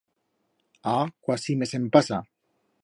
Ah!, 0.93 1.05
cuasi 1.27 1.59
me 1.61 1.71
se'n 1.73 1.87
pasa. 1.99 2.21